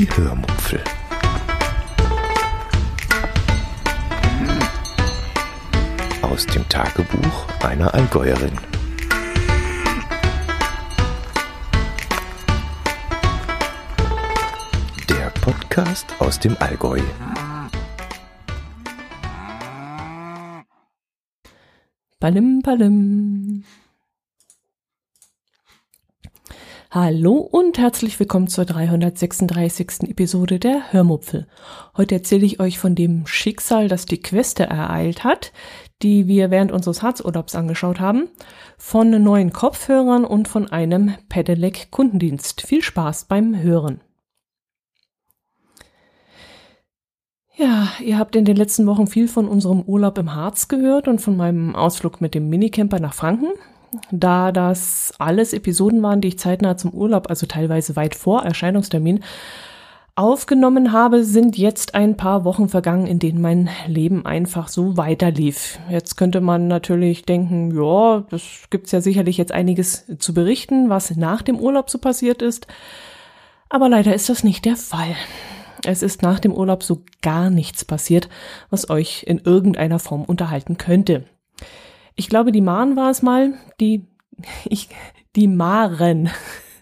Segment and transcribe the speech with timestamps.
[0.00, 0.82] Die Hörmupfel.
[6.22, 8.56] Aus dem Tagebuch einer Allgäuerin.
[15.06, 17.02] Der Podcast aus dem Allgäu.
[22.18, 23.64] Palim, palim.
[26.92, 30.10] Hallo und herzlich willkommen zur 336.
[30.10, 31.46] Episode der Hörmupfel.
[31.96, 35.52] Heute erzähle ich euch von dem Schicksal, das die Queste ereilt hat,
[36.02, 38.26] die wir während unseres Harzurlaubs angeschaut haben,
[38.76, 42.62] von neuen Kopfhörern und von einem Pedelec Kundendienst.
[42.62, 44.00] Viel Spaß beim Hören.
[47.54, 51.20] Ja, ihr habt in den letzten Wochen viel von unserem Urlaub im Harz gehört und
[51.20, 53.52] von meinem Ausflug mit dem Minicamper nach Franken.
[54.12, 59.20] Da das alles Episoden waren, die ich zeitnah zum Urlaub, also teilweise weit vor Erscheinungstermin,
[60.14, 65.78] aufgenommen habe, sind jetzt ein paar Wochen vergangen, in denen mein Leben einfach so weiterlief.
[65.88, 71.16] Jetzt könnte man natürlich denken, ja, das gibt's ja sicherlich jetzt einiges zu berichten, was
[71.16, 72.66] nach dem Urlaub so passiert ist.
[73.70, 75.16] Aber leider ist das nicht der Fall.
[75.86, 78.28] Es ist nach dem Urlaub so gar nichts passiert,
[78.68, 81.24] was euch in irgendeiner Form unterhalten könnte.
[82.14, 84.06] Ich glaube, die Maren war es mal, die,
[84.64, 84.88] ich,
[85.36, 86.30] die Maren.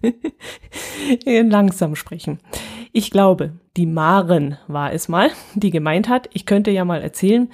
[1.25, 2.39] Langsam sprechen.
[2.93, 7.51] Ich glaube, die Maren war es mal, die gemeint hat, ich könnte ja mal erzählen,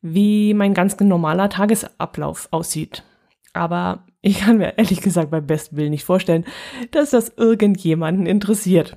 [0.00, 3.04] wie mein ganz normaler Tagesablauf aussieht.
[3.52, 6.44] Aber ich kann mir ehrlich gesagt beim besten Willen nicht vorstellen,
[6.90, 8.96] dass das irgendjemanden interessiert.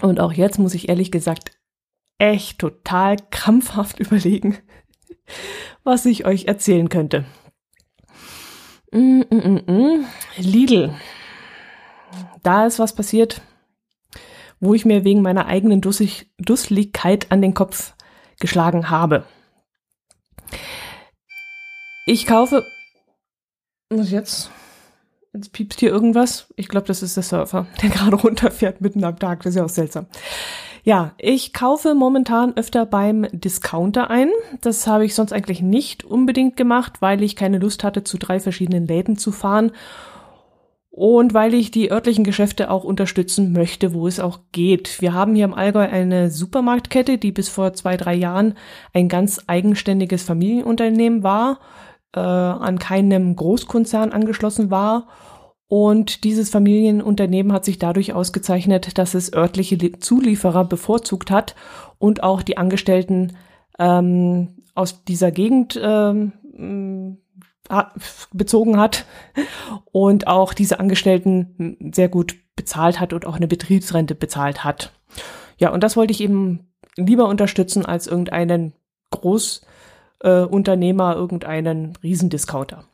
[0.00, 1.52] Und auch jetzt muss ich ehrlich gesagt
[2.18, 4.58] echt total krampfhaft überlegen,
[5.84, 7.24] was ich euch erzählen könnte.
[8.92, 10.06] Mm, mm, mm.
[10.36, 10.94] Lidl.
[12.42, 13.40] Da ist was passiert,
[14.60, 17.94] wo ich mir wegen meiner eigenen Dussig Dusseligkeit an den Kopf
[18.38, 19.24] geschlagen habe.
[22.06, 22.66] Ich kaufe.
[23.88, 24.50] Was jetzt?
[25.32, 26.52] Jetzt piepst hier irgendwas.
[26.56, 29.42] Ich glaube, das ist der Surfer, der gerade runterfährt mitten am Tag.
[29.42, 30.06] Das ist ja auch seltsam.
[30.84, 34.30] Ja, ich kaufe momentan öfter beim Discounter ein.
[34.62, 38.40] Das habe ich sonst eigentlich nicht unbedingt gemacht, weil ich keine Lust hatte, zu drei
[38.40, 39.70] verschiedenen Läden zu fahren
[40.90, 45.00] und weil ich die örtlichen Geschäfte auch unterstützen möchte, wo es auch geht.
[45.00, 48.54] Wir haben hier im Allgäu eine Supermarktkette, die bis vor zwei, drei Jahren
[48.92, 51.60] ein ganz eigenständiges Familienunternehmen war,
[52.14, 55.06] äh, an keinem Großkonzern angeschlossen war
[55.72, 61.54] und dieses Familienunternehmen hat sich dadurch ausgezeichnet, dass es örtliche Zulieferer bevorzugt hat
[61.96, 63.38] und auch die Angestellten
[63.78, 67.16] ähm, aus dieser Gegend ähm,
[68.34, 69.06] bezogen hat
[69.92, 74.92] und auch diese Angestellten sehr gut bezahlt hat und auch eine Betriebsrente bezahlt hat.
[75.56, 78.74] Ja, und das wollte ich eben lieber unterstützen als irgendeinen
[79.10, 82.84] Großunternehmer, äh, irgendeinen Riesendiscounter.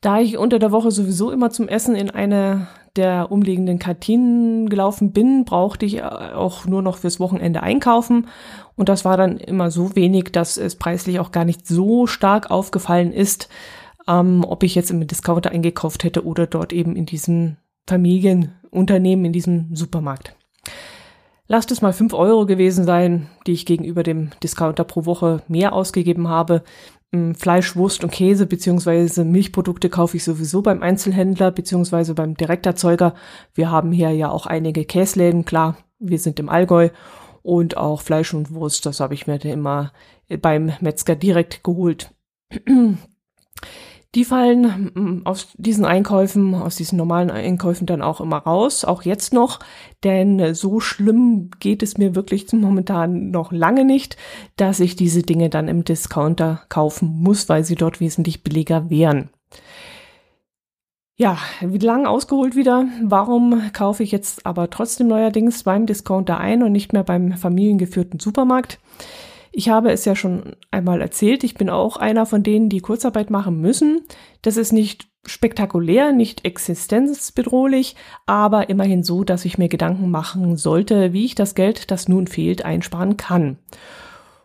[0.00, 5.12] Da ich unter der Woche sowieso immer zum Essen in eine der umliegenden Kantinen gelaufen
[5.12, 8.28] bin, brauchte ich auch nur noch fürs Wochenende einkaufen.
[8.76, 12.50] Und das war dann immer so wenig, dass es preislich auch gar nicht so stark
[12.50, 13.48] aufgefallen ist,
[14.08, 19.32] ähm, ob ich jetzt im Discounter eingekauft hätte oder dort eben in diesem Familienunternehmen, in
[19.32, 20.34] diesem Supermarkt.
[21.46, 25.72] Lasst es mal fünf Euro gewesen sein, die ich gegenüber dem Discounter pro Woche mehr
[25.72, 26.62] ausgegeben habe.
[27.34, 33.14] Fleisch, Wurst und Käse beziehungsweise Milchprodukte kaufe ich sowieso beim Einzelhändler beziehungsweise beim Direkterzeuger.
[33.54, 36.90] Wir haben hier ja auch einige Käsläden, klar, wir sind im Allgäu
[37.42, 39.92] und auch Fleisch und Wurst, das habe ich mir immer
[40.42, 42.14] beim Metzger direkt geholt.
[44.18, 49.02] Die fallen mm, aus diesen Einkäufen, aus diesen normalen Einkäufen dann auch immer raus, auch
[49.02, 49.60] jetzt noch,
[50.02, 54.16] denn so schlimm geht es mir wirklich momentan noch lange nicht,
[54.56, 59.30] dass ich diese Dinge dann im Discounter kaufen muss, weil sie dort wesentlich billiger wären.
[61.16, 62.86] Ja, wie lang ausgeholt wieder.
[63.04, 68.18] Warum kaufe ich jetzt aber trotzdem neuerdings beim Discounter ein und nicht mehr beim familiengeführten
[68.18, 68.80] Supermarkt?
[69.58, 73.28] Ich habe es ja schon einmal erzählt, ich bin auch einer von denen, die Kurzarbeit
[73.28, 74.02] machen müssen.
[74.40, 81.12] Das ist nicht spektakulär, nicht existenzbedrohlich, aber immerhin so, dass ich mir Gedanken machen sollte,
[81.12, 83.58] wie ich das Geld, das nun fehlt, einsparen kann.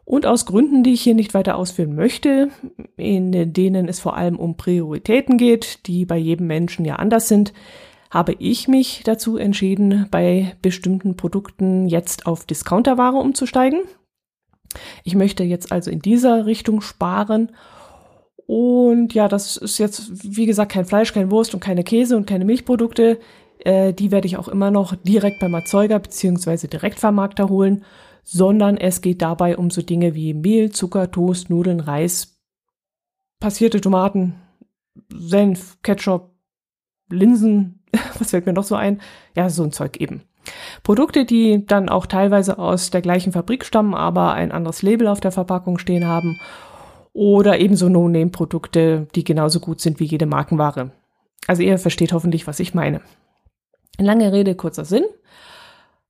[0.03, 2.49] Und aus Gründen, die ich hier nicht weiter ausführen möchte,
[2.97, 7.53] in denen es vor allem um Prioritäten geht, die bei jedem Menschen ja anders sind,
[8.09, 13.81] habe ich mich dazu entschieden, bei bestimmten Produkten jetzt auf Discounterware umzusteigen.
[15.03, 17.51] Ich möchte jetzt also in dieser Richtung sparen.
[18.45, 22.27] Und ja, das ist jetzt, wie gesagt, kein Fleisch, kein Wurst und keine Käse und
[22.27, 23.19] keine Milchprodukte.
[23.59, 27.85] Äh, die werde ich auch immer noch direkt beim Erzeuger beziehungsweise Direktvermarkter holen,
[28.23, 32.37] sondern es geht dabei um so Dinge wie Mehl, Zucker, Toast, Nudeln, Reis,
[33.39, 34.35] passierte Tomaten,
[35.09, 36.31] Senf, Ketchup,
[37.09, 37.83] Linsen,
[38.19, 39.01] was fällt mir noch so ein?
[39.35, 40.23] Ja, so ein Zeug eben.
[40.83, 45.19] Produkte, die dann auch teilweise aus der gleichen Fabrik stammen, aber ein anderes Label auf
[45.19, 46.39] der Verpackung stehen haben.
[47.13, 50.91] Oder ebenso No-Name-Produkte, die genauso gut sind wie jede Markenware.
[51.47, 53.01] Also ihr versteht hoffentlich, was ich meine.
[53.99, 55.05] Lange Rede, kurzer Sinn.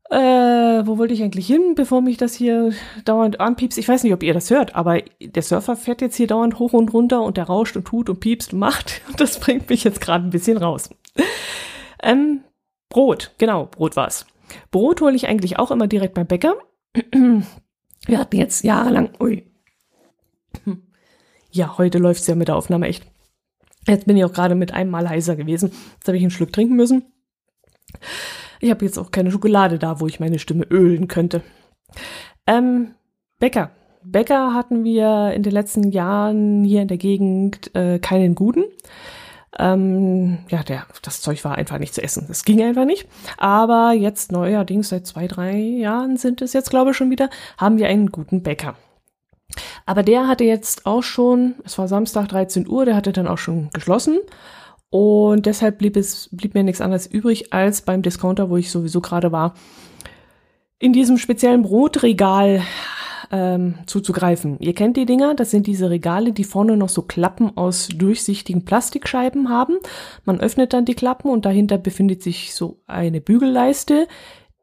[0.09, 2.71] Äh, wo wollte ich eigentlich hin, bevor mich das hier
[3.03, 3.80] dauernd anpiepst?
[3.80, 6.74] Ich weiß nicht, ob ihr das hört, aber der Surfer fährt jetzt hier dauernd hoch
[6.74, 9.01] und runter und der rauscht und tut und piepst und macht.
[9.07, 10.89] Und das bringt mich jetzt gerade ein bisschen raus.
[12.01, 12.41] Ähm,
[12.94, 14.25] Brot, genau, Brot war's.
[14.69, 16.56] Brot hole ich eigentlich auch immer direkt beim Bäcker.
[18.06, 19.44] Wir hatten jetzt jahrelang, ui.
[21.51, 23.04] Ja, heute läuft's ja mit der Aufnahme echt.
[23.88, 25.72] Jetzt bin ich auch gerade mit einem Mal heiser gewesen.
[25.95, 27.04] Jetzt habe ich einen Schluck trinken müssen.
[28.60, 31.42] Ich habe jetzt auch keine Schokolade da, wo ich meine Stimme ölen könnte.
[32.45, 32.94] Ähm,
[33.40, 33.72] Bäcker.
[34.04, 38.66] Bäcker hatten wir in den letzten Jahren hier in der Gegend äh, keinen guten.
[39.60, 42.26] Ähm, ja, der, das Zeug war einfach nicht zu essen.
[42.28, 43.08] Das ging einfach nicht.
[43.38, 47.78] Aber jetzt neuerdings, seit zwei, drei Jahren sind es jetzt, glaube ich, schon wieder, haben
[47.78, 48.76] wir einen guten Bäcker.
[49.86, 53.38] Aber der hatte jetzt auch schon, es war Samstag 13 Uhr, der hatte dann auch
[53.38, 54.20] schon geschlossen.
[54.90, 59.02] Und deshalb blieb es, blieb mir nichts anderes übrig, als beim Discounter, wo ich sowieso
[59.02, 59.56] gerade war,
[60.80, 62.62] in diesem speziellen Brotregal
[63.33, 64.57] ähm, zuzugreifen.
[64.59, 68.63] Ihr kennt die Dinger, das sind diese Regale, die vorne noch so Klappen aus durchsichtigen
[68.63, 69.80] Plastikscheiben haben.
[70.24, 74.07] Man öffnet dann die Klappen und dahinter befindet sich so eine Bügelleiste,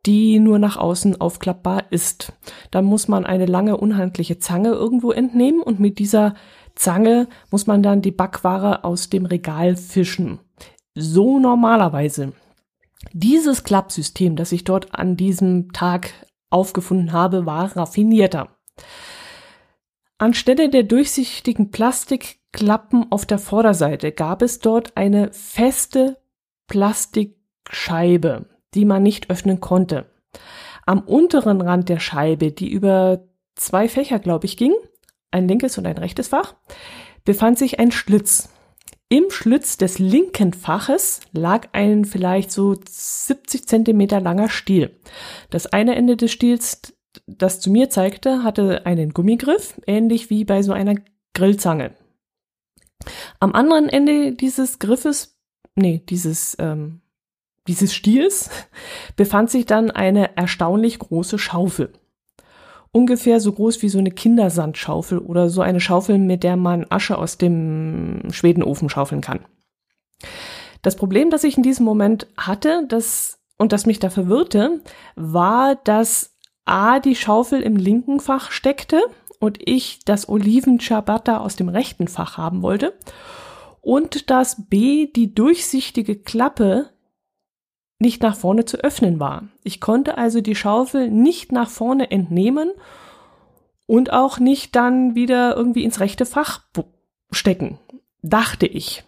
[0.06, 2.32] die nur nach außen aufklappbar ist.
[2.70, 6.34] Da muss man eine lange, unhandliche Zange irgendwo entnehmen und mit dieser
[6.76, 10.38] Zange muss man dann die Backware aus dem Regal fischen.
[10.94, 12.34] So normalerweise.
[13.12, 16.12] Dieses Klappsystem, das ich dort an diesem Tag
[16.50, 18.48] aufgefunden habe, war raffinierter.
[20.18, 26.18] Anstelle der durchsichtigen Plastikklappen auf der Vorderseite gab es dort eine feste
[26.66, 30.10] Plastikscheibe, die man nicht öffnen konnte.
[30.84, 33.24] Am unteren Rand der Scheibe, die über
[33.56, 34.74] zwei Fächer, glaube ich, ging,
[35.30, 36.54] ein linkes und ein rechtes Fach,
[37.24, 38.50] befand sich ein Schlitz.
[39.08, 45.00] Im Schlitz des linken Faches lag ein vielleicht so 70 Zentimeter langer Stiel.
[45.50, 46.94] Das eine Ende des Stiels
[47.26, 50.94] das zu mir zeigte, hatte einen Gummigriff, ähnlich wie bei so einer
[51.34, 51.92] Grillzange.
[53.38, 55.38] Am anderen Ende dieses Griffes,
[55.74, 57.00] nee, dieses, ähm,
[57.66, 58.50] dieses Stiels,
[59.16, 61.92] befand sich dann eine erstaunlich große Schaufel.
[62.92, 67.16] Ungefähr so groß wie so eine Kindersandschaufel oder so eine Schaufel, mit der man Asche
[67.16, 69.44] aus dem Schwedenofen schaufeln kann.
[70.82, 74.80] Das Problem, das ich in diesem Moment hatte, das und das mich da verwirrte,
[75.16, 76.29] war, dass
[76.70, 79.02] A die Schaufel im linken Fach steckte
[79.40, 82.94] und ich das Oliven-Ciabatta aus dem rechten Fach haben wollte
[83.80, 86.90] und dass B die durchsichtige Klappe
[87.98, 89.48] nicht nach vorne zu öffnen war.
[89.64, 92.70] Ich konnte also die Schaufel nicht nach vorne entnehmen
[93.86, 96.62] und auch nicht dann wieder irgendwie ins rechte Fach
[97.32, 97.78] stecken,
[98.22, 99.04] dachte ich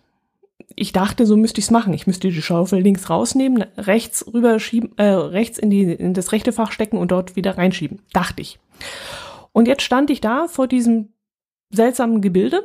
[0.76, 1.92] ich dachte, so müsste ich es machen.
[1.92, 6.52] Ich müsste die Schaufel links rausnehmen, rechts rüberschieben, äh, rechts in, die, in das rechte
[6.52, 8.00] Fach stecken und dort wieder reinschieben.
[8.12, 8.58] Dachte ich.
[9.52, 11.10] Und jetzt stand ich da vor diesem
[11.70, 12.64] seltsamen Gebilde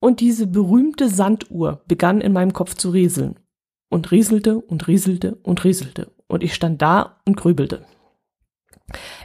[0.00, 3.38] und diese berühmte Sanduhr begann in meinem Kopf zu rieseln.
[3.88, 6.10] Und rieselte und rieselte und rieselte.
[6.26, 7.84] Und ich stand da und grübelte.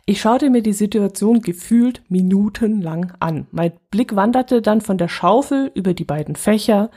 [0.05, 3.48] Ich schaute mir die Situation gefühlt minutenlang an.
[3.51, 6.89] Mein Blick wanderte dann von der Schaufel über die beiden Fächer,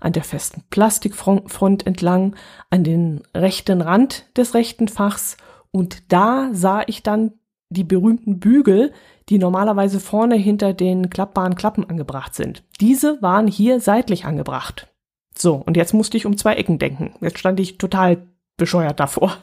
[0.00, 2.36] an der festen Plastikfront entlang,
[2.70, 5.36] an den rechten Rand des rechten Fachs
[5.70, 7.32] und da sah ich dann
[7.68, 8.92] die berühmten Bügel,
[9.28, 12.62] die normalerweise vorne hinter den klappbaren Klappen angebracht sind.
[12.80, 14.88] Diese waren hier seitlich angebracht.
[15.34, 17.14] So, und jetzt musste ich um zwei Ecken denken.
[17.20, 18.26] Jetzt stand ich total
[18.56, 19.36] bescheuert davor.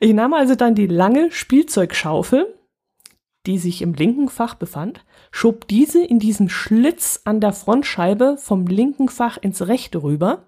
[0.00, 2.46] Ich nahm also dann die lange Spielzeugschaufel,
[3.46, 5.04] die sich im linken Fach befand,
[5.34, 10.44] schob diese in diesen Schlitz an der Frontscheibe vom linken Fach ins rechte rüber,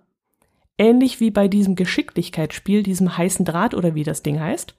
[0.78, 4.76] ähnlich wie bei diesem Geschicklichkeitsspiel, diesem heißen Draht oder wie das Ding heißt,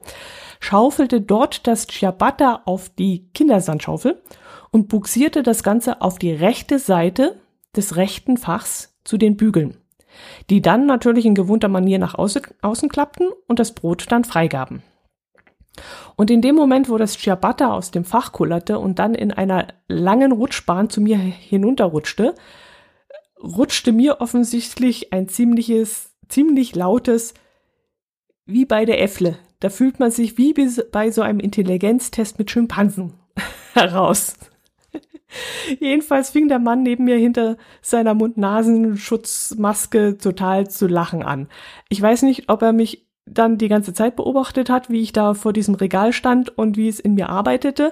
[0.62, 4.22] schaufelte dort das Ciabatta auf die Kindersandschaufel
[4.72, 7.42] und buxierte das Ganze auf die rechte Seite
[7.76, 9.76] des rechten Fachs zu den Bügeln,
[10.50, 14.84] die dann natürlich in gewohnter Manier nach außen, außen klappten und das Brot dann freigaben.
[16.16, 19.68] Und in dem Moment, wo das Ciabatta aus dem Fach kullerte und dann in einer
[19.88, 22.36] langen Rutschbahn zu mir hinunterrutschte,
[23.42, 27.34] rutschte mir offensichtlich ein ziemliches ziemlich lautes,
[28.46, 29.38] wie bei der Äffle.
[29.60, 30.54] Da fühlt man sich wie
[30.92, 33.14] bei so einem Intelligenztest mit Schimpansen
[33.74, 34.36] heraus.
[35.80, 41.50] Jedenfalls fing der Mann neben mir hinter seiner Mund-Nasenschutzmaske total zu lachen an.
[41.90, 45.34] Ich weiß nicht, ob er mich dann die ganze Zeit beobachtet hat, wie ich da
[45.34, 47.92] vor diesem Regal stand und wie es in mir arbeitete,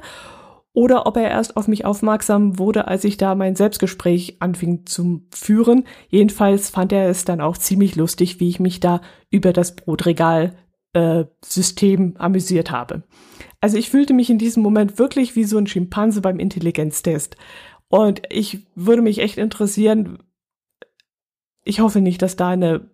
[0.75, 5.21] oder ob er erst auf mich aufmerksam wurde, als ich da mein Selbstgespräch anfing zu
[5.31, 5.85] führen.
[6.09, 8.99] Jedenfalls fand er es dann auch ziemlich lustig, wie ich mich da
[9.29, 13.03] über das Brotregal-System äh, amüsiert habe.
[13.61, 17.37] Also ich fühlte mich in diesem Moment wirklich wie so ein Schimpanse beim Intelligenztest.
[17.87, 20.17] Und ich würde mich echt interessieren,
[21.63, 22.89] ich hoffe nicht, dass da eine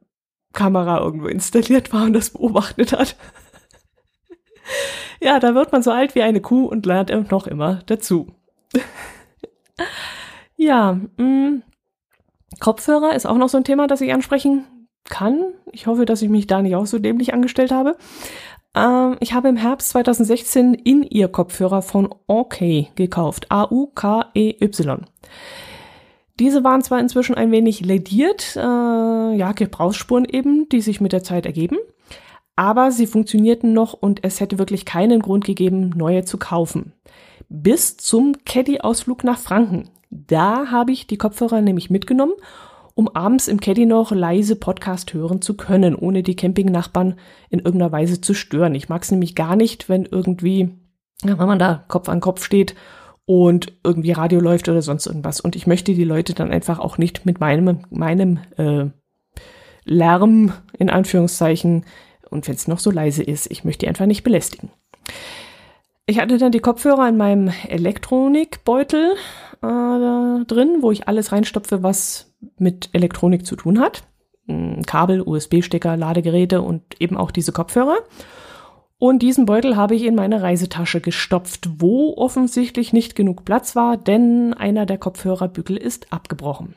[0.54, 3.16] Kamera irgendwo installiert war und das beobachtet hat.
[5.22, 8.28] ja, da wird man so alt wie eine Kuh und lernt noch immer dazu.
[10.56, 11.64] ja, mh, mm,
[12.60, 14.66] Kopfhörer ist auch noch so ein Thema, das ich ansprechen
[15.06, 15.54] kann.
[15.72, 17.98] Ich hoffe, dass ich mich da nicht auch so dämlich angestellt habe.
[18.76, 22.60] Ähm, ich habe im Herbst 2016 in ihr Kopfhörer von OK
[22.96, 23.48] gekauft.
[23.50, 25.06] A-U-K-E-Y.
[26.42, 31.24] Diese waren zwar inzwischen ein wenig lediert, äh, ja, Gebrauchsspuren eben, die sich mit der
[31.24, 31.78] Zeit ergeben,
[32.56, 36.94] aber sie funktionierten noch und es hätte wirklich keinen Grund gegeben, neue zu kaufen.
[37.48, 39.92] Bis zum Caddy-Ausflug nach Franken.
[40.10, 42.34] Da habe ich die Kopfhörer nämlich mitgenommen,
[42.96, 47.20] um abends im Caddy noch leise Podcast hören zu können, ohne die Campingnachbarn
[47.52, 48.74] in irgendeiner Weise zu stören.
[48.74, 50.72] Ich mag es nämlich gar nicht, wenn irgendwie,
[51.22, 52.74] wenn man da Kopf an Kopf steht
[53.26, 55.40] und irgendwie Radio läuft oder sonst irgendwas.
[55.40, 58.86] Und ich möchte die Leute dann einfach auch nicht mit meinem, meinem äh,
[59.86, 61.86] Lärm in Anführungszeichen
[62.30, 64.72] und wenn es noch so leise ist, ich möchte die einfach nicht belästigen.
[66.06, 69.14] Ich hatte dann die Kopfhörer in meinem Elektronikbeutel
[69.62, 74.04] äh, drin, wo ich alles reinstopfe, was mit Elektronik zu tun hat.
[74.48, 77.98] Hm, Kabel, USB-Stecker, Ladegeräte und eben auch diese Kopfhörer.
[79.04, 83.98] Und diesen Beutel habe ich in meine Reisetasche gestopft, wo offensichtlich nicht genug Platz war,
[83.98, 86.76] denn einer der Kopfhörerbügel ist abgebrochen.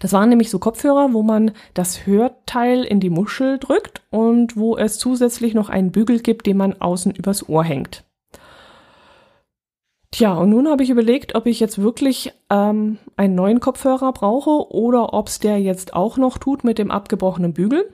[0.00, 4.76] Das waren nämlich so Kopfhörer, wo man das Hörteil in die Muschel drückt und wo
[4.76, 8.02] es zusätzlich noch einen Bügel gibt, den man außen übers Ohr hängt.
[10.10, 14.74] Tja, und nun habe ich überlegt, ob ich jetzt wirklich ähm, einen neuen Kopfhörer brauche
[14.74, 17.88] oder ob es der jetzt auch noch tut mit dem abgebrochenen Bügel.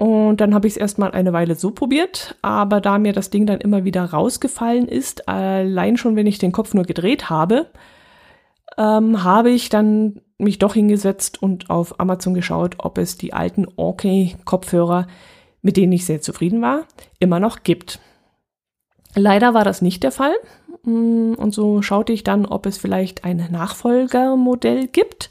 [0.00, 3.44] Und dann habe ich es erstmal eine Weile so probiert, aber da mir das Ding
[3.44, 7.66] dann immer wieder rausgefallen ist, allein schon wenn ich den Kopf nur gedreht habe,
[8.78, 13.66] ähm, habe ich dann mich doch hingesetzt und auf Amazon geschaut, ob es die alten
[13.76, 15.06] Orkey-Kopfhörer,
[15.60, 16.86] mit denen ich sehr zufrieden war,
[17.18, 18.00] immer noch gibt.
[19.14, 20.32] Leider war das nicht der Fall.
[20.82, 25.28] Mm, und so schaute ich dann, ob es vielleicht ein Nachfolgermodell gibt.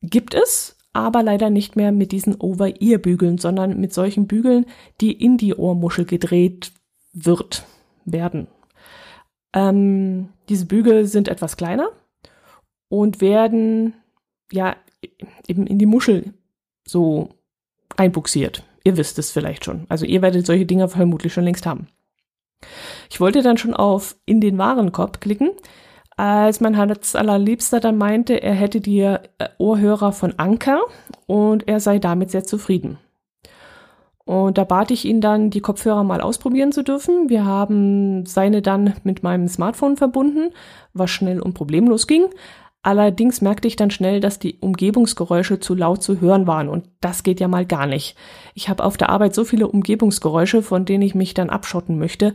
[0.00, 4.64] Gibt es, aber leider nicht mehr mit diesen Over-Ear-Bügeln, sondern mit solchen Bügeln,
[5.00, 6.72] die in die Ohrmuschel gedreht
[7.12, 7.66] wird,
[8.06, 8.46] werden.
[9.52, 11.90] Ähm, diese Bügel sind etwas kleiner
[12.88, 13.94] und werden
[14.52, 14.76] ja
[15.46, 16.32] eben in die Muschel
[16.86, 17.30] so
[17.96, 18.62] einbuxiert.
[18.84, 19.86] Ihr wisst es vielleicht schon.
[19.88, 21.88] Also ihr werdet solche Dinger vermutlich schon längst haben.
[23.10, 25.50] Ich wollte dann schon auf in den Warenkorb klicken,
[26.16, 29.18] als mein Herz allerliebster dann meinte, er hätte die äh,
[29.58, 30.80] Ohrhörer von Anker
[31.26, 32.98] und er sei damit sehr zufrieden.
[34.24, 37.28] Und da bat ich ihn dann, die Kopfhörer mal ausprobieren zu dürfen.
[37.28, 40.50] Wir haben seine dann mit meinem Smartphone verbunden,
[40.94, 42.24] was schnell und problemlos ging.
[42.82, 47.22] Allerdings merkte ich dann schnell, dass die Umgebungsgeräusche zu laut zu hören waren und das
[47.22, 48.14] geht ja mal gar nicht.
[48.54, 52.34] Ich habe auf der Arbeit so viele Umgebungsgeräusche, von denen ich mich dann abschotten möchte.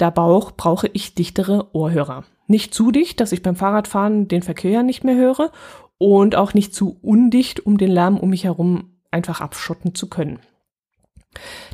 [0.00, 2.24] Da Bauch brauche ich dichtere Ohrhörer.
[2.46, 5.52] Nicht zu dicht, dass ich beim Fahrradfahren den Verkehr nicht mehr höre
[5.98, 10.38] und auch nicht zu undicht, um den Lärm um mich herum einfach abschotten zu können.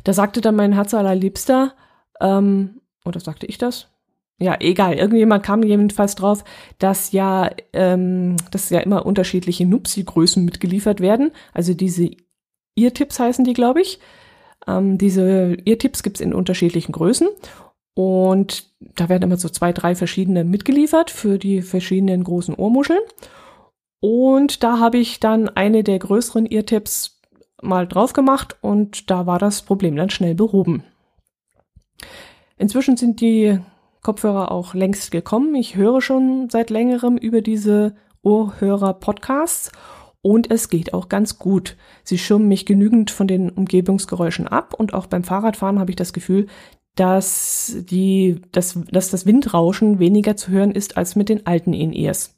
[0.03, 1.73] Da sagte dann mein Herz allerliebster,
[2.19, 3.87] ähm, oder sagte ich das?
[4.39, 4.95] Ja, egal.
[4.95, 6.43] Irgendjemand kam jedenfalls drauf,
[6.79, 11.31] dass ja, ähm, dass ja immer unterschiedliche Nupsi-Größen mitgeliefert werden.
[11.53, 12.11] Also diese
[12.75, 14.01] Ear-Tipps heißen die, glaube ich.
[14.67, 17.29] Ähm, diese Ear-Tipps gibt's in unterschiedlichen Größen.
[17.97, 23.01] Und da werden immer so zwei, drei verschiedene mitgeliefert für die verschiedenen großen Ohrmuscheln.
[23.99, 27.19] Und da habe ich dann eine der größeren Eartips
[27.59, 30.83] mal drauf gemacht und da war das Problem dann schnell behoben.
[32.59, 33.57] Inzwischen sind die
[34.03, 35.55] Kopfhörer auch längst gekommen.
[35.55, 39.71] Ich höre schon seit längerem über diese Ohrhörer-Podcasts
[40.21, 41.77] und es geht auch ganz gut.
[42.03, 46.13] Sie schirmen mich genügend von den Umgebungsgeräuschen ab und auch beim Fahrradfahren habe ich das
[46.13, 46.45] Gefühl,
[46.99, 52.35] dass, die, dass, dass das Windrauschen weniger zu hören ist als mit den alten In-Ears.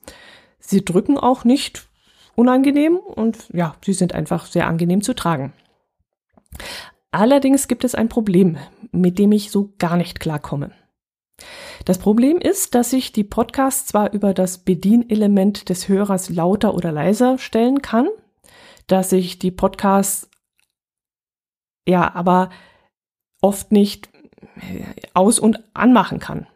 [0.60, 1.88] Sie drücken auch nicht
[2.36, 5.54] unangenehm und ja, sie sind einfach sehr angenehm zu tragen.
[7.12, 8.58] Allerdings gibt es ein Problem,
[8.92, 10.72] mit dem ich so gar nicht klarkomme.
[11.86, 16.92] Das Problem ist, dass ich die Podcasts zwar über das Bedienelement des Hörers lauter oder
[16.92, 18.08] leiser stellen kann,
[18.88, 20.30] dass ich die Podcasts
[21.88, 22.50] ja aber
[23.42, 24.10] oft nicht
[25.14, 26.48] aus- und anmachen kann.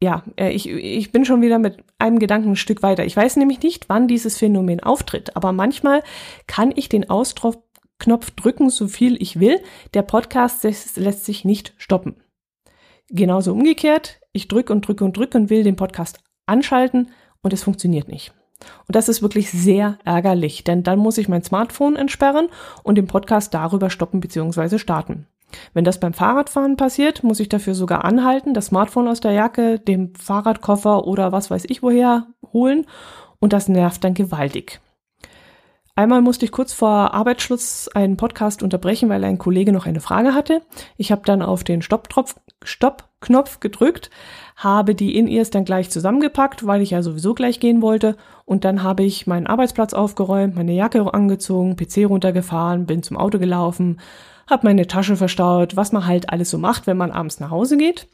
[0.00, 3.04] Ja, äh, ich, ich bin schon wieder mit einem Gedanken ein Stück weiter.
[3.04, 6.02] Ich weiß nämlich nicht, wann dieses Phänomen auftritt, aber manchmal
[6.46, 9.60] kann ich den Ausdruckknopf drücken, so viel ich will.
[9.94, 12.16] Der Podcast lässt sich nicht stoppen.
[13.10, 17.10] Genauso umgekehrt, ich drücke und drücke und drücke und will den Podcast anschalten
[17.42, 18.32] und es funktioniert nicht.
[18.86, 22.48] Und das ist wirklich sehr ärgerlich, denn dann muss ich mein Smartphone entsperren
[22.82, 24.78] und den Podcast darüber stoppen bzw.
[24.78, 25.26] starten.
[25.74, 29.78] Wenn das beim Fahrradfahren passiert, muss ich dafür sogar anhalten, das Smartphone aus der Jacke,
[29.78, 32.86] dem Fahrradkoffer oder was weiß ich woher holen
[33.40, 34.80] und das nervt dann gewaltig.
[35.98, 40.32] Einmal musste ich kurz vor Arbeitsschluss einen Podcast unterbrechen, weil ein Kollege noch eine Frage
[40.32, 40.62] hatte.
[40.96, 44.08] Ich habe dann auf den Stoppknopf Stopp gedrückt,
[44.54, 48.16] habe die In-Ears dann gleich zusammengepackt, weil ich ja sowieso gleich gehen wollte.
[48.44, 53.40] Und dann habe ich meinen Arbeitsplatz aufgeräumt, meine Jacke angezogen, PC runtergefahren, bin zum Auto
[53.40, 53.98] gelaufen,
[54.48, 57.76] habe meine Tasche verstaut, was man halt alles so macht, wenn man abends nach Hause
[57.76, 58.08] geht.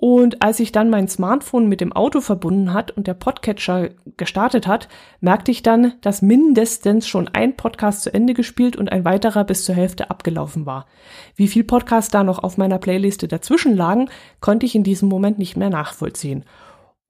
[0.00, 4.68] Und als ich dann mein Smartphone mit dem Auto verbunden hat und der Podcatcher gestartet
[4.68, 4.88] hat,
[5.20, 9.64] merkte ich dann, dass mindestens schon ein Podcast zu Ende gespielt und ein weiterer bis
[9.64, 10.86] zur Hälfte abgelaufen war.
[11.34, 14.08] Wie viel Podcasts da noch auf meiner Playliste dazwischen lagen,
[14.40, 16.44] konnte ich in diesem Moment nicht mehr nachvollziehen.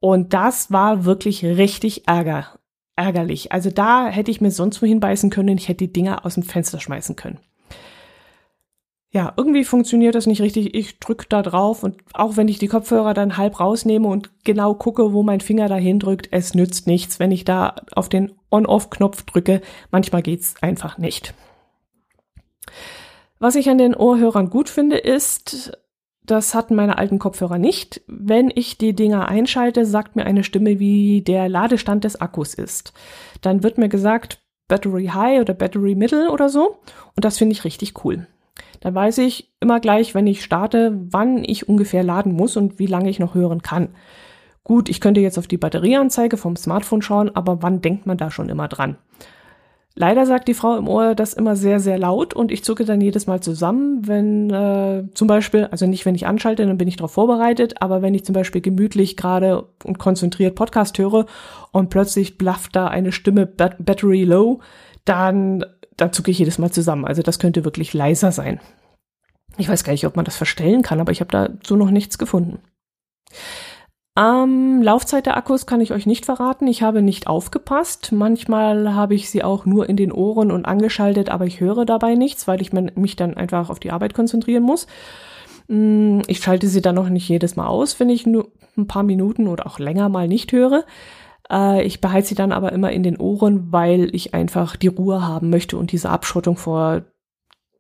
[0.01, 2.59] Und das war wirklich richtig ärger,
[2.97, 3.53] ärgerlich.
[3.53, 6.43] Also da hätte ich mir sonst wohin beißen können, ich hätte die Dinger aus dem
[6.43, 7.39] Fenster schmeißen können
[9.11, 10.75] ja, irgendwie funktioniert das nicht richtig.
[10.75, 14.75] Ich drücke da drauf und auch wenn ich die Kopfhörer dann halb rausnehme und genau
[14.75, 19.23] gucke, wo mein Finger dahin drückt, es nützt nichts, wenn ich da auf den On-Off-Knopf
[19.23, 19.63] drücke.
[19.91, 21.33] Manchmal geht's einfach nicht.
[23.39, 25.73] Was ich an den Ohrhörern gut finde, ist,
[26.23, 28.03] das hatten meine alten Kopfhörer nicht.
[28.07, 32.93] Wenn ich die Dinger einschalte, sagt mir eine Stimme, wie der Ladestand des Akkus ist.
[33.41, 36.77] Dann wird mir gesagt, Battery High oder Battery Middle oder so.
[37.17, 38.27] Und das finde ich richtig cool.
[38.81, 42.87] Dann weiß ich immer gleich, wenn ich starte, wann ich ungefähr laden muss und wie
[42.87, 43.89] lange ich noch hören kann.
[44.65, 48.31] Gut, ich könnte jetzt auf die Batterieanzeige vom Smartphone schauen, aber wann denkt man da
[48.31, 48.99] schon immer dran?
[50.01, 53.01] Leider sagt die Frau im Ohr das immer sehr, sehr laut und ich zucke dann
[53.01, 56.95] jedes Mal zusammen, wenn äh, zum Beispiel, also nicht wenn ich anschalte, dann bin ich
[56.95, 61.27] darauf vorbereitet, aber wenn ich zum Beispiel gemütlich gerade und konzentriert Podcast höre
[61.73, 64.61] und plötzlich blafft da eine Stimme Battery Low,
[65.05, 65.65] dann
[65.99, 67.05] da zucke ich jedes Mal zusammen.
[67.05, 68.61] Also das könnte wirklich leiser sein.
[69.59, 72.17] Ich weiß gar nicht, ob man das verstellen kann, aber ich habe dazu noch nichts
[72.17, 72.61] gefunden.
[74.19, 76.67] Ähm, Laufzeit der Akkus kann ich euch nicht verraten.
[76.67, 78.11] Ich habe nicht aufgepasst.
[78.13, 82.15] Manchmal habe ich sie auch nur in den Ohren und angeschaltet, aber ich höre dabei
[82.15, 84.87] nichts, weil ich mich dann einfach auf die Arbeit konzentrieren muss.
[85.69, 89.03] Mm, ich schalte sie dann noch nicht jedes Mal aus, wenn ich nur ein paar
[89.05, 90.85] Minuten oder auch länger mal nicht höre.
[91.51, 95.27] Äh, ich behalte sie dann aber immer in den Ohren, weil ich einfach die Ruhe
[95.27, 97.03] haben möchte und diese Abschottung vor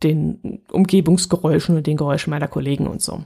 [0.02, 3.24] den Umgebungsgeräuschen und den Geräuschen meiner Kollegen und so.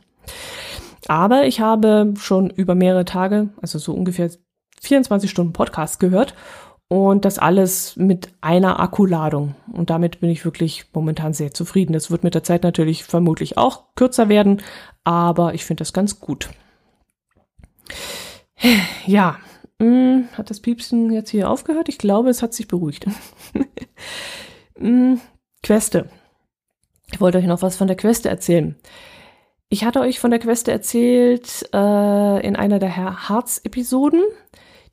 [1.08, 4.30] Aber ich habe schon über mehrere Tage, also so ungefähr
[4.80, 6.34] 24 Stunden Podcast gehört
[6.88, 9.54] und das alles mit einer Akkuladung.
[9.72, 11.92] Und damit bin ich wirklich momentan sehr zufrieden.
[11.92, 14.62] Das wird mit der Zeit natürlich vermutlich auch kürzer werden,
[15.04, 16.50] aber ich finde das ganz gut.
[19.06, 19.38] Ja,
[19.82, 21.88] hm, hat das Piepsen jetzt hier aufgehört?
[21.88, 23.04] Ich glaube, es hat sich beruhigt.
[24.78, 25.20] hm,
[25.64, 26.08] Queste.
[27.12, 28.76] Ich wollte euch noch was von der Queste erzählen.
[29.68, 34.22] Ich hatte euch von der Queste erzählt äh, in einer der Harz-Episoden.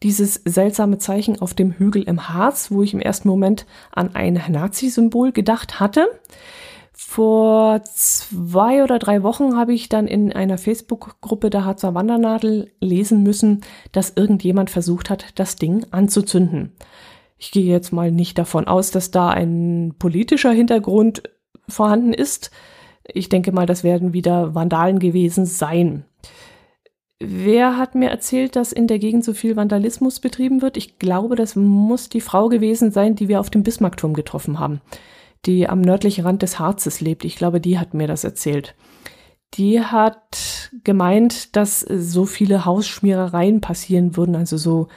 [0.02, 4.41] Dieses seltsame Zeichen auf dem Hügel im Harz, wo ich im ersten Moment an ein
[4.49, 6.08] Nazi-Symbol gedacht hatte.
[7.12, 13.24] Vor zwei oder drei Wochen habe ich dann in einer Facebook-Gruppe der Harzer Wandernadel lesen
[13.24, 16.72] müssen, dass irgendjemand versucht hat, das Ding anzuzünden.
[17.39, 21.24] Ich gehe jetzt mal nicht davon aus, dass da ein politischer Hintergrund
[21.67, 22.52] vorhanden ist.
[23.12, 26.06] Ich denke mal, das werden wieder Vandalen gewesen sein.
[27.17, 30.78] Wer hat mir erzählt, dass in der Gegend so viel Vandalismus betrieben wird?
[30.78, 34.80] Ich glaube, das muss die Frau gewesen sein, die wir auf dem Bismarckturm getroffen haben
[35.45, 37.25] die am nördlichen Rand des Harzes lebt.
[37.25, 38.75] Ich glaube, die hat mir das erzählt.
[39.56, 44.88] Die hat gemeint, dass so viele Hausschmierereien passieren würden, also so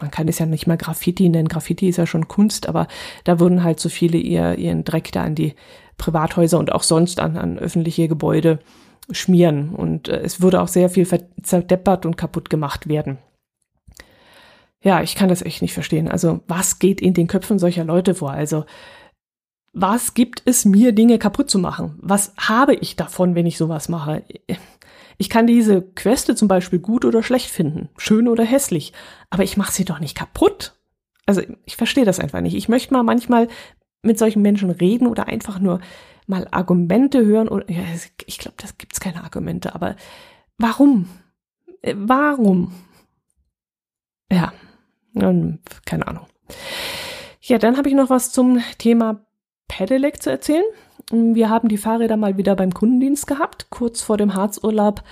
[0.00, 2.88] man kann es ja nicht mal Graffiti nennen, Graffiti ist ja schon Kunst, aber
[3.24, 5.54] da würden halt so viele ihr, ihren Dreck da an die
[5.98, 8.58] Privathäuser und auch sonst an, an öffentliche Gebäude
[9.10, 9.70] schmieren.
[9.74, 11.06] Und äh, es würde auch sehr viel
[11.42, 13.18] zerdeppert und kaputt gemacht werden.
[14.82, 16.08] ja, ich kann das echt nicht verstehen.
[16.08, 18.30] Also, was geht in den Köpfen solcher Leute vor?
[18.30, 18.64] Also,
[19.78, 21.98] was gibt es mir, Dinge kaputt zu machen?
[22.00, 24.24] Was habe ich davon, wenn ich sowas mache?
[25.18, 28.94] Ich kann diese Queste zum Beispiel gut oder schlecht finden, schön oder hässlich,
[29.28, 30.72] aber ich mache sie doch nicht kaputt.
[31.26, 32.54] Also ich verstehe das einfach nicht.
[32.54, 33.48] Ich möchte mal manchmal
[34.00, 35.80] mit solchen Menschen reden oder einfach nur
[36.26, 37.48] mal Argumente hören.
[37.48, 37.82] Oder, ja,
[38.24, 39.96] ich glaube, das gibt's keine Argumente, aber
[40.56, 41.06] warum?
[41.82, 42.72] Äh, warum?
[44.32, 44.54] Ja,
[45.84, 46.26] keine Ahnung.
[47.42, 49.25] Ja, dann habe ich noch was zum Thema
[49.68, 50.64] Pedelec zu erzählen.
[51.10, 53.66] Wir haben die Fahrräder mal wieder beim Kundendienst gehabt.
[53.70, 55.02] Kurz vor dem Harzurlaub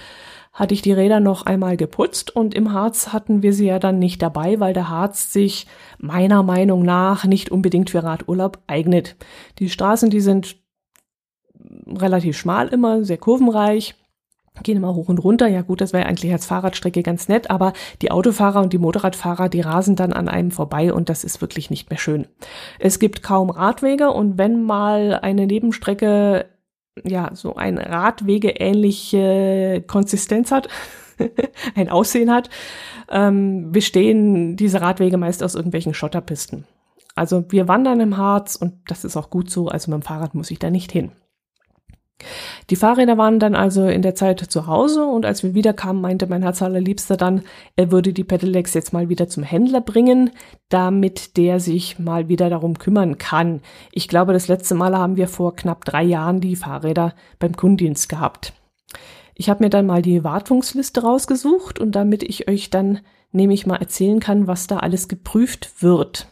[0.52, 3.98] hatte ich die Räder noch einmal geputzt und im Harz hatten wir sie ja dann
[3.98, 5.66] nicht dabei, weil der Harz sich
[5.98, 9.16] meiner Meinung nach nicht unbedingt für Radurlaub eignet.
[9.58, 10.56] Die Straßen, die sind
[11.86, 13.96] relativ schmal immer, sehr kurvenreich
[14.62, 15.48] gehen immer hoch und runter.
[15.48, 19.48] Ja gut, das wäre eigentlich als Fahrradstrecke ganz nett, aber die Autofahrer und die Motorradfahrer,
[19.48, 22.26] die rasen dann an einem vorbei und das ist wirklich nicht mehr schön.
[22.78, 26.46] Es gibt kaum Radwege und wenn mal eine Nebenstrecke
[27.02, 30.68] ja so ein Radwege ähnliche Konsistenz hat,
[31.74, 32.48] ein Aussehen hat,
[33.10, 36.64] ähm, bestehen diese Radwege meist aus irgendwelchen Schotterpisten.
[37.16, 40.34] Also wir wandern im Harz und das ist auch gut so, also mit dem Fahrrad
[40.34, 41.12] muss ich da nicht hin.
[42.70, 46.26] Die Fahrräder waren dann also in der Zeit zu Hause und als wir wiederkamen, meinte
[46.26, 47.42] mein Herz allerliebster dann,
[47.76, 50.30] er würde die Pedelecs jetzt mal wieder zum Händler bringen,
[50.68, 53.60] damit der sich mal wieder darum kümmern kann.
[53.92, 58.08] Ich glaube, das letzte Mal haben wir vor knapp drei Jahren die Fahrräder beim Kundendienst
[58.08, 58.54] gehabt.
[59.34, 63.00] Ich habe mir dann mal die Wartungsliste rausgesucht und damit ich euch dann
[63.32, 66.28] nämlich mal erzählen kann, was da alles geprüft wird.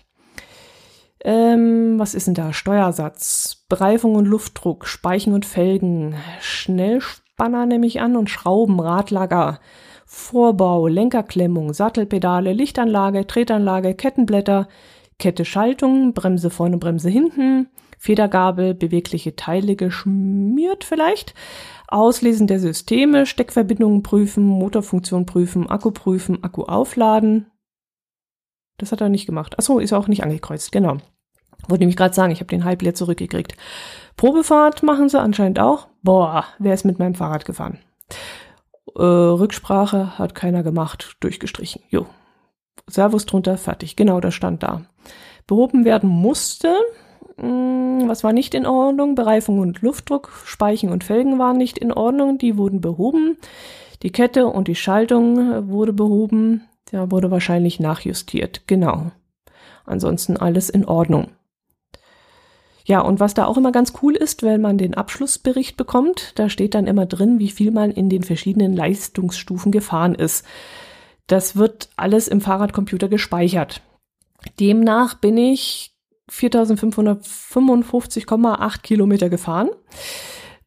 [1.25, 2.53] Ähm, was ist denn da?
[2.53, 9.61] Steuersatz, Bereifung und Luftdruck, Speichen und Felgen, Schnellspanner nehme ich an und Schrauben, Radlager,
[10.05, 14.69] Vorbau, Lenkerklemmung, Sattelpedale, Lichtanlage, Tretanlage, Kettenblätter,
[15.19, 21.35] Kette Schaltung, Bremse vorne, Bremse hinten, Federgabel, bewegliche Teile geschmiert vielleicht,
[21.87, 27.47] Auslesen der Systeme, Steckverbindungen prüfen, Motorfunktion prüfen, Akku prüfen, Akku aufladen.
[28.79, 29.57] Das hat er nicht gemacht.
[29.59, 30.99] Achso, ist auch nicht angekreuzt, genau.
[31.69, 33.57] Wollte nämlich gerade sagen, ich habe den halb leer zurückgekriegt.
[34.17, 35.89] Probefahrt machen sie anscheinend auch.
[36.03, 37.79] Boah, wer ist mit meinem Fahrrad gefahren?
[38.97, 41.83] Äh, Rücksprache hat keiner gemacht, durchgestrichen.
[41.89, 42.07] Jo.
[42.89, 43.97] Servus drunter, fertig.
[43.97, 44.83] Genau, das stand da.
[45.47, 46.75] Behoben werden musste.
[47.37, 49.15] Hm, was war nicht in Ordnung?
[49.15, 52.39] Bereifung und Luftdruck, Speichen und Felgen waren nicht in Ordnung.
[52.39, 53.39] Die wurden behoben.
[54.03, 56.69] Die Kette und die Schaltung wurde behoben.
[56.91, 58.63] Der wurde wahrscheinlich nachjustiert.
[58.67, 59.13] Genau.
[59.87, 61.29] Ansonsten alles in Ordnung.
[62.85, 66.49] Ja, und was da auch immer ganz cool ist, wenn man den Abschlussbericht bekommt, da
[66.49, 70.47] steht dann immer drin, wie viel man in den verschiedenen Leistungsstufen gefahren ist.
[71.27, 73.83] Das wird alles im Fahrradcomputer gespeichert.
[74.59, 75.95] Demnach bin ich
[76.31, 79.71] 4555,8 Kilometer gefahren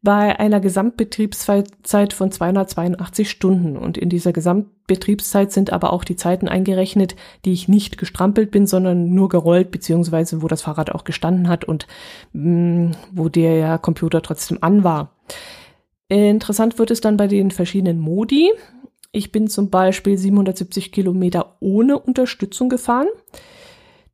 [0.05, 3.75] bei einer Gesamtbetriebszeit von 282 Stunden.
[3.75, 8.67] Und in dieser Gesamtbetriebszeit sind aber auch die Zeiten eingerechnet, die ich nicht gestrampelt bin,
[8.67, 11.87] sondern nur gerollt, beziehungsweise wo das Fahrrad auch gestanden hat und
[12.31, 15.11] mh, mm, wo der Computer trotzdem an war.
[16.07, 18.51] Interessant wird es dann bei den verschiedenen Modi.
[19.11, 23.07] Ich bin zum Beispiel 770 Kilometer ohne Unterstützung gefahren.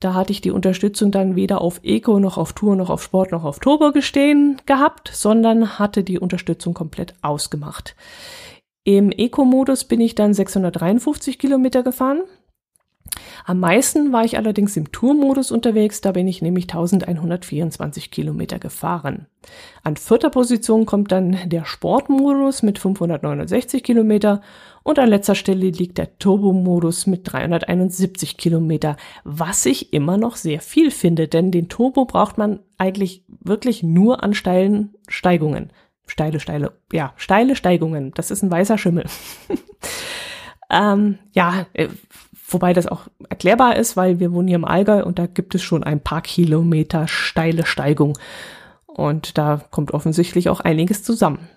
[0.01, 3.31] Da hatte ich die Unterstützung dann weder auf Eco noch auf Tour noch auf Sport
[3.31, 7.95] noch auf Turbo gestehen gehabt, sondern hatte die Unterstützung komplett ausgemacht.
[8.83, 12.23] Im Eco-Modus bin ich dann 653 Kilometer gefahren.
[13.45, 19.27] Am meisten war ich allerdings im Tour-Modus unterwegs, da bin ich nämlich 1124 Kilometer gefahren.
[19.83, 24.41] An vierter Position kommt dann der Sportmodus mit 569 Kilometer
[24.83, 30.59] und an letzter Stelle liegt der Turbo-Modus mit 371 Kilometer, was ich immer noch sehr
[30.59, 35.71] viel finde, denn den Turbo braucht man eigentlich wirklich nur an steilen Steigungen.
[36.07, 38.11] Steile, steile, ja, steile Steigungen.
[38.15, 39.05] Das ist ein weißer Schimmel.
[40.69, 41.87] ähm, ja, äh,
[42.53, 45.61] wobei das auch erklärbar ist, weil wir wohnen hier im Allgäu und da gibt es
[45.61, 48.17] schon ein paar Kilometer steile Steigung.
[48.87, 51.49] Und da kommt offensichtlich auch einiges zusammen.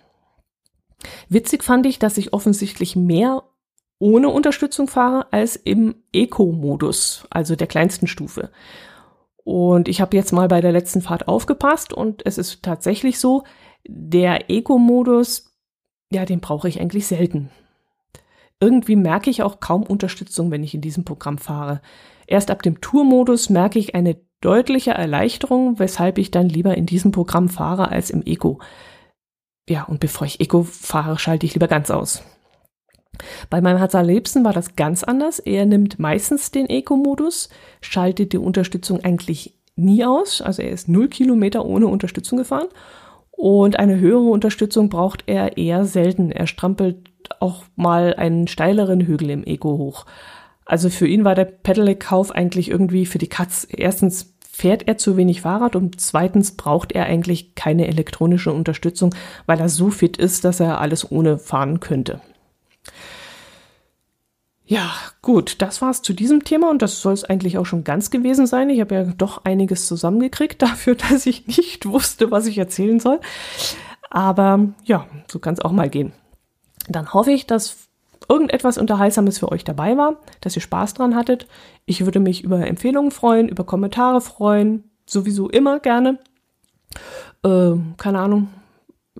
[1.28, 3.42] Witzig fand ich, dass ich offensichtlich mehr
[3.98, 8.50] ohne Unterstützung fahre als im Eco-Modus, also der kleinsten Stufe.
[9.44, 13.44] Und ich habe jetzt mal bei der letzten Fahrt aufgepasst und es ist tatsächlich so,
[13.86, 15.54] der Eco-Modus,
[16.10, 17.50] ja, den brauche ich eigentlich selten.
[18.64, 21.80] Irgendwie merke ich auch kaum Unterstützung, wenn ich in diesem Programm fahre.
[22.26, 27.12] Erst ab dem Tour-Modus merke ich eine deutliche Erleichterung, weshalb ich dann lieber in diesem
[27.12, 28.60] Programm fahre als im Eco
[29.68, 32.22] ja, und bevor ich Eco fahre, schalte ich lieber ganz aus.
[33.48, 35.38] Bei meinem Herz allerliebsten war das ganz anders.
[35.38, 37.48] Er nimmt meistens den Eco-Modus,
[37.80, 40.42] schaltet die Unterstützung eigentlich nie aus.
[40.42, 42.68] Also er ist null Kilometer ohne Unterstützung gefahren.
[43.30, 46.30] Und eine höhere Unterstützung braucht er eher selten.
[46.30, 47.10] Er strampelt
[47.40, 50.06] auch mal einen steileren Hügel im Eco hoch.
[50.64, 53.66] Also für ihn war der Pedelec-Kauf eigentlich irgendwie für die Katz.
[53.70, 59.14] Erstens fährt er zu wenig Fahrrad und zweitens braucht er eigentlich keine elektronische Unterstützung,
[59.46, 62.20] weil er so fit ist, dass er alles ohne fahren könnte.
[64.66, 68.10] Ja, gut, das war's zu diesem Thema und das soll es eigentlich auch schon ganz
[68.10, 68.70] gewesen sein.
[68.70, 73.20] Ich habe ja doch einiges zusammengekriegt dafür, dass ich nicht wusste, was ich erzählen soll.
[74.08, 76.12] Aber ja, so kann es auch mal gehen.
[76.88, 77.88] Dann hoffe ich, dass
[78.28, 81.46] irgendetwas Unterhaltsames für euch dabei war, dass ihr Spaß dran hattet.
[81.86, 86.18] Ich würde mich über Empfehlungen freuen, über Kommentare freuen, sowieso immer gerne.
[87.42, 88.48] Äh, keine Ahnung,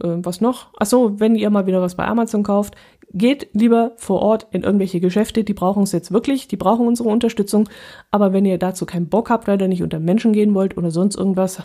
[0.01, 0.69] äh, was noch?
[0.79, 2.75] Ach so, wenn ihr mal wieder was bei Amazon kauft,
[3.13, 7.09] geht lieber vor Ort in irgendwelche Geschäfte, die brauchen es jetzt wirklich, die brauchen unsere
[7.09, 7.69] Unterstützung.
[8.11, 10.91] Aber wenn ihr dazu keinen Bock habt, weil ihr nicht unter Menschen gehen wollt oder
[10.91, 11.63] sonst irgendwas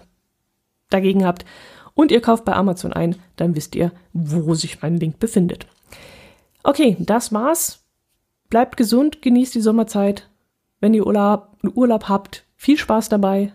[0.90, 1.46] dagegen habt
[1.96, 5.66] und ihr kauft bei Amazon ein, dann wisst ihr, wo sich mein Link befindet.
[6.70, 7.84] Okay, das war's.
[8.52, 10.30] Bleibt gesund, genießt die Sommerzeit.
[10.80, 13.54] Wenn ihr Urlaub, Urlaub habt, viel Spaß dabei.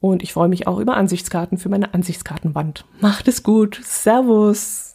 [0.00, 2.84] Und ich freue mich auch über Ansichtskarten für meine Ansichtskartenwand.
[3.00, 3.78] Macht es gut.
[3.84, 4.85] Servus.